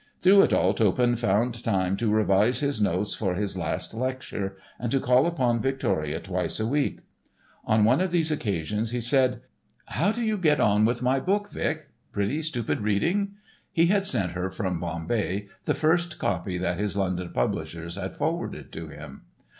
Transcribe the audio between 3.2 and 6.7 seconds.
his last lecture, and to call upon Victoria twice a